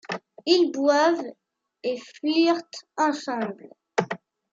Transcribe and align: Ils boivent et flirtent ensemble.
Ils 0.47 0.71
boivent 0.73 1.31
et 1.83 1.99
flirtent 2.17 2.87
ensemble. 2.97 3.69